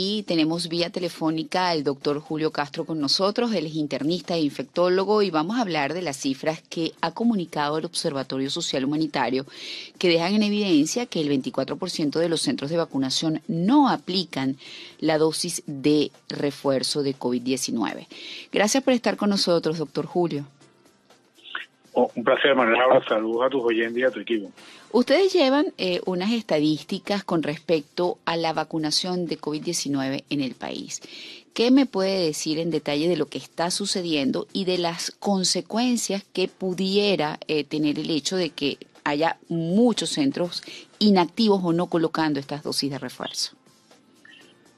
[0.00, 3.52] Y tenemos vía telefónica al doctor Julio Castro con nosotros.
[3.52, 7.78] Él es internista e infectólogo y vamos a hablar de las cifras que ha comunicado
[7.78, 9.44] el Observatorio Social Humanitario
[9.98, 14.56] que dejan en evidencia que el 24% de los centros de vacunación no aplican
[15.00, 18.06] la dosis de refuerzo de COVID-19.
[18.52, 20.46] Gracias por estar con nosotros, doctor Julio.
[22.00, 23.02] Oh, un placer, Manuela.
[23.08, 24.52] Saludos a tus oyentes y a tu equipo.
[24.92, 31.00] Ustedes llevan eh, unas estadísticas con respecto a la vacunación de COVID-19 en el país.
[31.54, 36.22] ¿Qué me puede decir en detalle de lo que está sucediendo y de las consecuencias
[36.32, 40.62] que pudiera eh, tener el hecho de que haya muchos centros
[41.00, 43.56] inactivos o no colocando estas dosis de refuerzo?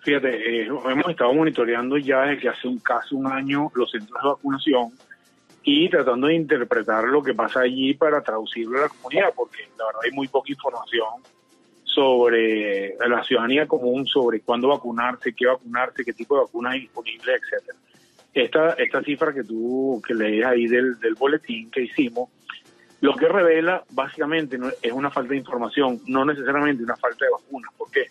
[0.00, 4.28] Fíjate, eh, hemos estado monitoreando ya desde hace un casi un año los centros de
[4.30, 4.92] vacunación
[5.64, 9.86] y tratando de interpretar lo que pasa allí para traducirlo a la comunidad, porque la
[9.86, 11.22] verdad hay muy poca información
[11.84, 17.34] sobre la ciudadanía común, sobre cuándo vacunarse, qué vacunarse, qué tipo de vacuna hay disponible,
[17.34, 17.78] etcétera.
[18.32, 22.30] Esta, esta cifra que tú que lees ahí del, del boletín que hicimos,
[23.02, 27.72] lo que revela básicamente es una falta de información, no necesariamente una falta de vacunas.
[27.76, 28.06] ¿Por qué?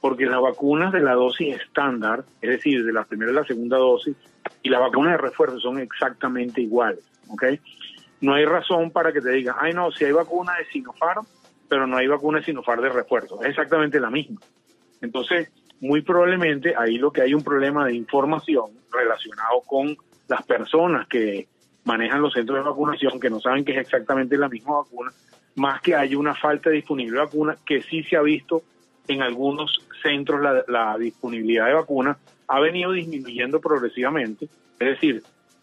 [0.00, 3.76] Porque las vacunas de la dosis estándar, es decir, de la primera y la segunda
[3.76, 4.16] dosis,
[4.66, 7.44] y las vacunas de refuerzo son exactamente iguales, ¿ok?
[8.20, 11.24] No hay razón para que te digan, ay no, si hay vacuna de Sinopharm,
[11.68, 14.40] pero no hay vacuna de Sinopharm de refuerzo, es exactamente la misma.
[15.00, 21.06] Entonces, muy probablemente ahí lo que hay un problema de información relacionado con las personas
[21.06, 21.46] que
[21.84, 25.12] manejan los centros de vacunación, que no saben que es exactamente la misma vacuna,
[25.54, 28.62] más que hay una falta de disponibilidad de vacuna, que sí se ha visto
[29.06, 35.22] en algunos centros la, la disponibilidad de vacuna, ha venido disminuyendo progresivamente, es decir,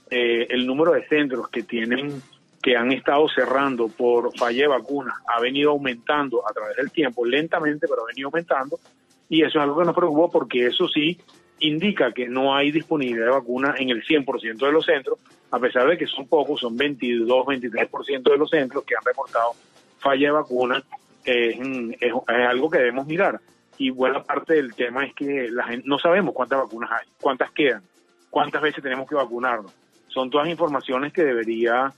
[0.10, 2.22] eh, el número de centros que tienen
[2.62, 7.26] que han estado cerrando por falla de vacunas ha venido aumentando a través del tiempo,
[7.26, 8.80] lentamente, pero ha venido aumentando,
[9.28, 11.18] y eso es algo que nos preocupa porque eso sí
[11.60, 15.20] indica que no hay disponibilidad de vacuna en el 100% de los centros,
[15.52, 19.52] a pesar de que son pocos, son 22, 23% de los centros que han reportado
[20.00, 20.84] falla de vacuna,
[21.24, 21.58] es,
[22.00, 23.40] es algo que debemos mirar
[23.78, 27.52] y buena parte del tema es que la gente, no sabemos cuántas vacunas hay, cuántas
[27.52, 27.84] quedan,
[28.30, 29.74] cuántas veces tenemos que vacunarnos.
[30.08, 31.92] Son todas informaciones que debería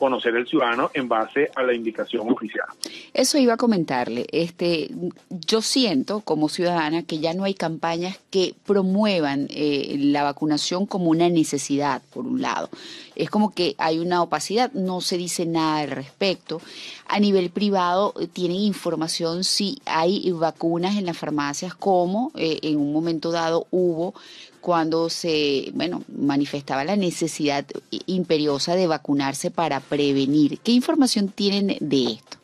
[0.00, 2.66] conocer el ciudadano en base a la indicación oficial.
[3.14, 4.26] Eso iba a comentarle.
[4.32, 4.90] Este,
[5.28, 11.10] yo siento como ciudadana que ya no hay campañas que promuevan eh, la vacunación como
[11.10, 12.70] una necesidad, por un lado.
[13.14, 16.60] Es como que hay una opacidad, no se dice nada al respecto.
[17.06, 22.78] A nivel privado eh, tienen información si hay vacunas en las farmacias, como eh, en
[22.78, 24.14] un momento dado hubo
[24.60, 27.64] cuando se, bueno, manifestaba la necesidad
[28.06, 30.58] imperiosa de vacunarse para prevenir.
[30.60, 32.38] ¿Qué información tienen de esto?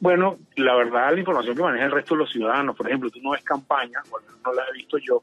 [0.00, 3.20] Bueno, la verdad, la información que maneja el resto de los ciudadanos, por ejemplo, tú
[3.22, 4.02] no ves campañas,
[4.44, 5.22] no la he visto yo,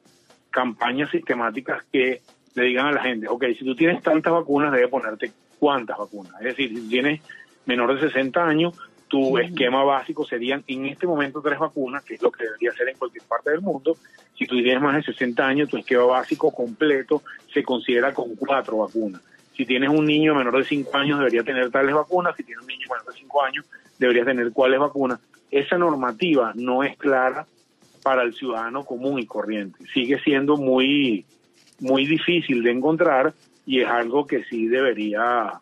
[0.50, 2.22] campañas sistemáticas que
[2.56, 6.34] le digan a la gente, ok, si tú tienes tantas vacunas, debe ponerte cuántas vacunas.
[6.40, 7.22] Es decir, si tienes
[7.66, 8.74] menor de 60 años,
[9.09, 12.90] tu esquema básico serían en este momento tres vacunas, que es lo que debería ser
[12.90, 13.97] en cualquier parte del mundo.
[14.38, 18.78] Si tú tienes más de 60 años, tu esquema básico completo se considera con cuatro
[18.78, 19.22] vacunas.
[19.58, 22.34] Si tienes un niño menor de 5 años, debería tener tales vacunas.
[22.38, 23.66] Si tienes un niño menor de 5 años,
[23.98, 25.19] debería tener cuáles vacunas.
[25.52, 27.46] Esa normativa no es clara
[28.03, 29.84] para el ciudadano común y corriente.
[29.94, 31.25] Sigue siendo muy,
[31.80, 33.34] muy difícil de encontrar
[33.66, 35.59] y es algo que sí debería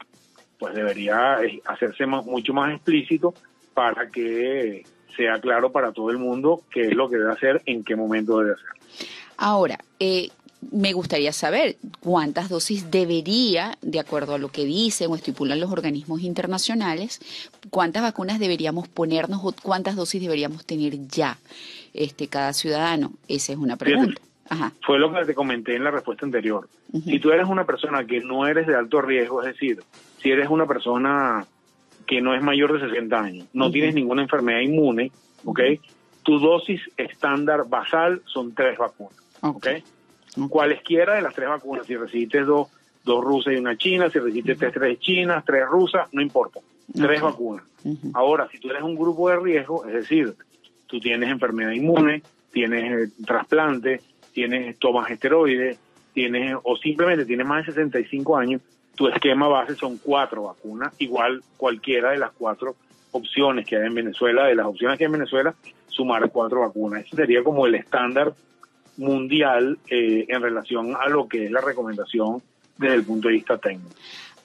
[0.59, 3.34] pues debería eh, hacerse mucho más explícito
[3.73, 4.85] para que
[5.16, 8.40] sea claro para todo el mundo qué es lo que debe hacer, en qué momento
[8.40, 8.68] debe hacer.
[9.38, 10.29] Ahora, eh,
[10.72, 15.72] me gustaría saber cuántas dosis debería, de acuerdo a lo que dicen o estipulan los
[15.72, 17.19] organismos internacionales,
[17.69, 21.38] cuántas vacunas deberíamos ponernos o cuántas dosis deberíamos tener ya
[21.94, 23.13] este, cada ciudadano.
[23.28, 24.22] Esa es una pregunta.
[24.85, 26.69] Fue lo que te comenté en la respuesta anterior.
[27.03, 29.84] Si tú eres una persona que no eres de alto riesgo, es decir,
[30.22, 31.46] si eres una persona
[32.06, 35.12] que no es mayor de 60 años, no tienes ninguna enfermedad inmune,
[35.46, 35.60] ¿ok?
[36.24, 39.68] Tu dosis estándar basal son tres vacunas, ¿ok?
[40.50, 42.69] Cualesquiera de las tres vacunas, si recibiste dos,
[43.04, 46.60] dos rusas y una china, si recibiste tres, chinas, tres rusas, no importa,
[46.94, 47.66] tres vacunas.
[48.13, 50.36] Ahora, si tú eres un grupo de riesgo, es decir,
[50.88, 52.22] tú tienes enfermedad inmune,
[52.52, 54.02] tienes eh, trasplante,
[54.34, 55.78] tienes, tomas esteroides,
[56.13, 58.62] tienes, o simplemente tienes más de 65 años,
[58.98, 62.76] tu esquema base son cuatro vacunas, igual cualquiera de las cuatro
[63.12, 65.54] opciones que hay en Venezuela, de las opciones que hay en Venezuela,
[65.88, 67.06] sumar cuatro vacunas.
[67.06, 68.34] Ese sería como el estándar
[68.98, 72.42] mundial eh, en relación a lo que es la recomendación
[72.76, 73.96] desde el punto de vista técnico.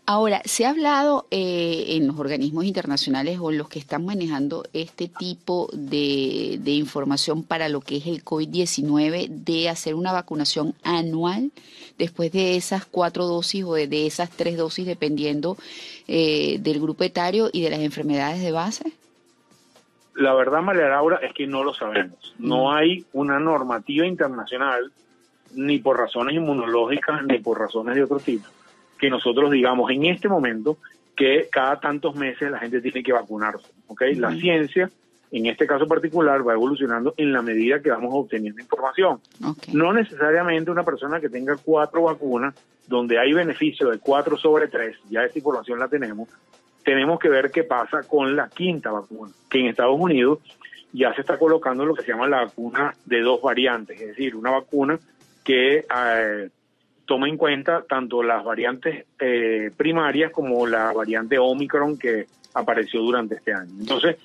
[0.04, 5.06] Ahora, se ha hablado eh, en los organismos internacionales o los que están manejando este
[5.06, 11.52] tipo de, de información para lo que es el COVID-19 de hacer una vacunación anual
[11.98, 15.56] después de esas cuatro dosis o de, esas tres dosis dependiendo
[16.08, 18.92] eh, del grupo etario y de las enfermedades de base.
[20.14, 22.34] La verdad, María Laura, es que no lo sabemos.
[22.38, 22.74] No mm.
[22.74, 24.92] hay una normativa internacional,
[25.54, 28.48] ni por razones inmunológicas, ni por razones de otro tipo,
[29.02, 30.78] que nosotros digamos en este momento
[31.16, 33.66] que cada tantos meses la gente tiene que vacunarse.
[33.88, 34.14] ¿okay?
[34.14, 34.88] La ciencia,
[35.32, 39.18] en este caso particular, va evolucionando en la medida que vamos obteniendo información.
[39.72, 42.54] No necesariamente una persona que tenga cuatro vacunas,
[42.86, 46.28] donde hay beneficio de cuatro sobre tres, ya esta información la tenemos,
[46.84, 50.38] tenemos que ver qué pasa con la quinta vacuna, que en Estados Unidos
[50.92, 54.36] ya se está colocando lo que se llama la vacuna de dos variantes, es decir,
[54.36, 54.96] una vacuna
[55.42, 56.50] que eh,
[57.06, 63.36] toma en cuenta tanto las variantes eh, primarias como la variante Omicron que apareció durante
[63.36, 63.72] este año.
[63.80, 64.16] Entonces,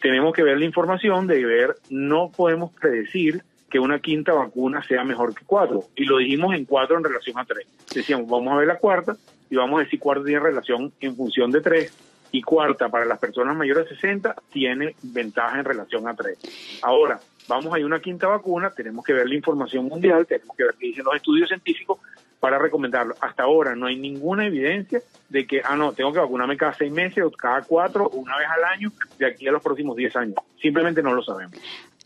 [0.00, 5.04] tenemos que ver la información de ver, no podemos predecir que una quinta vacuna sea
[5.04, 5.84] mejor que cuatro.
[5.96, 7.66] Y lo dijimos en cuatro en relación a tres.
[7.94, 9.16] Decíamos, vamos a ver la cuarta
[9.48, 11.96] y vamos a decir cuarta tiene relación en función de tres
[12.32, 16.38] y cuarta para las personas mayores de 60 tiene ventaja en relación a tres.
[16.82, 20.56] Ahora, vamos a ir a una quinta vacuna, tenemos que ver la información mundial, tenemos
[20.56, 21.98] que ver qué dicen los estudios científicos
[22.42, 23.14] para recomendarlo.
[23.20, 26.90] Hasta ahora no hay ninguna evidencia de que, ah, no, tengo que vacunarme cada seis
[26.90, 30.34] meses o cada cuatro una vez al año de aquí a los próximos diez años.
[30.60, 31.56] Simplemente no lo sabemos.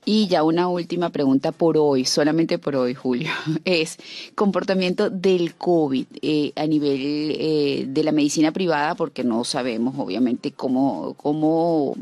[0.05, 3.31] Y ya una última pregunta por hoy, solamente por hoy, Julio,
[3.65, 3.97] es
[4.35, 10.53] comportamiento del COVID eh, a nivel eh, de la medicina privada, porque no sabemos obviamente
[10.53, 11.97] cómo, cómo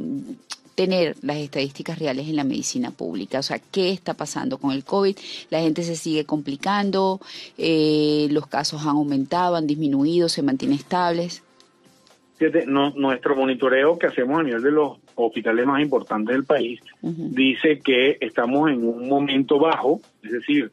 [0.74, 3.38] tener las estadísticas reales en la medicina pública.
[3.38, 5.16] O sea, ¿qué está pasando con el COVID?
[5.50, 7.20] La gente se sigue complicando,
[7.58, 11.42] eh, los casos han aumentado, han disminuido, se mantienen estables.
[12.96, 18.18] nuestro monitoreo que hacemos a nivel de los hospitales más importantes del país, dice que
[18.20, 20.72] estamos en un momento bajo, es decir,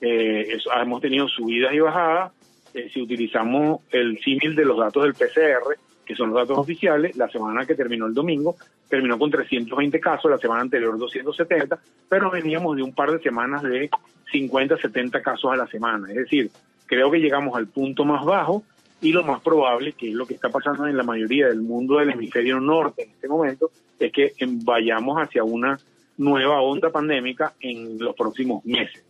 [0.00, 2.32] eh, hemos tenido subidas y bajadas.
[2.72, 5.76] Eh, si utilizamos el símil de los datos del PCR,
[6.10, 8.56] que son los datos oficiales, la semana que terminó el domingo,
[8.88, 11.78] terminó con 320 casos, la semana anterior 270,
[12.08, 13.88] pero veníamos de un par de semanas de
[14.32, 16.08] 50, 70 casos a la semana.
[16.08, 16.50] Es decir,
[16.86, 18.64] creo que llegamos al punto más bajo
[19.00, 21.98] y lo más probable, que es lo que está pasando en la mayoría del mundo
[21.98, 23.70] del hemisferio norte en este momento,
[24.00, 24.32] es que
[24.64, 25.78] vayamos hacia una
[26.18, 29.04] nueva onda pandémica en los próximos meses.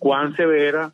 [0.00, 0.92] Cuán severa,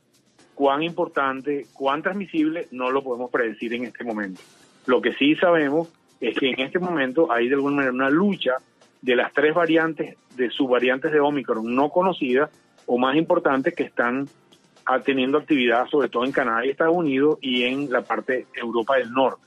[0.55, 4.43] cuán importante, cuán transmisible, no lo podemos predecir en este momento.
[4.87, 5.89] Lo que sí sabemos
[6.21, 8.55] es que en este momento hay de alguna manera una lucha
[9.03, 12.51] de las tres variantes, de subvariantes de Omicron no conocidas
[12.87, 14.29] o más importantes que están
[15.05, 19.13] teniendo actividad sobre todo en Canadá y Estados Unidos y en la parte Europa del
[19.13, 19.43] Norte.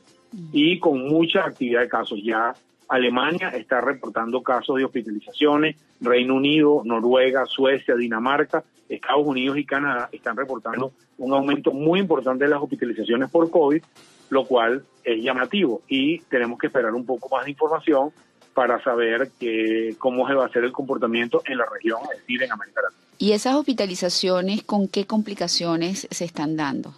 [0.52, 2.20] Y con mucha actividad de casos.
[2.24, 2.54] Ya
[2.88, 10.10] Alemania está reportando casos de hospitalizaciones, Reino Unido, Noruega, Suecia, Dinamarca, Estados Unidos y Canadá
[10.12, 13.84] están reportando un aumento muy importante de las hospitalizaciones por COVID,
[14.30, 18.12] lo cual es llamativo y tenemos que esperar un poco más de información
[18.54, 22.44] para saber que, cómo se va a hacer el comportamiento en la región, es decir,
[22.44, 23.02] en América Latina.
[23.18, 26.94] ¿Y esas hospitalizaciones con qué complicaciones se están dando?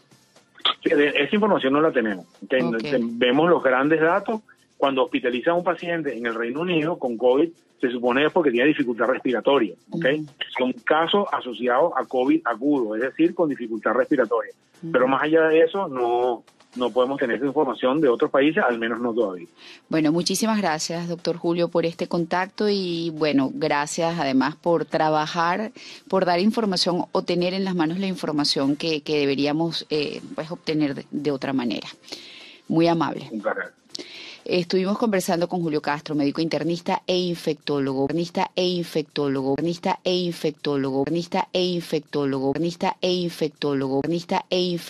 [0.84, 2.26] esa información no la tenemos.
[2.50, 4.42] Vemos los grandes datos.
[4.78, 7.50] Cuando hospitaliza a un paciente en el Reino Unido con COVID,
[7.80, 9.76] se supone es porque tiene dificultad respiratoria.
[9.92, 10.26] ¿okay?
[10.58, 14.54] Son casos asociados a COVID agudo, es decir, con dificultad respiratoria.
[14.92, 16.44] Pero más allá de eso, no,
[16.76, 19.48] no podemos tener esa información de otros países, al menos no todavía.
[19.90, 25.72] Bueno, muchísimas gracias, doctor Julio, por este contacto y bueno, gracias además por trabajar,
[26.08, 30.52] por dar información o tener en las manos la información que, que deberíamos eh, pues,
[30.52, 31.88] obtener de, otra manera.
[32.68, 33.30] Muy amable.
[34.44, 41.00] Estuvimos conversando con Julio Castro, médico internista e infectólogo, internista e infectólogo, internista e infectólogo,
[41.00, 44.82] internista e infectólogo, internista e infectólogo, internista e infectólogo.